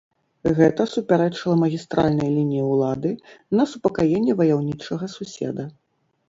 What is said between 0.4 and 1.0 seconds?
Гэта